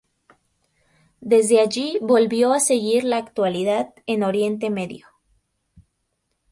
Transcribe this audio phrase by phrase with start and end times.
[1.19, 5.05] Desde allí volvió a seguir la actualidad en Oriente Medio.